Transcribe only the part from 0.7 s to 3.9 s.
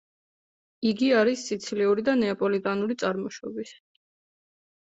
იგი არის სიცილიური და ნეაპოლიტანური წარმოშობის.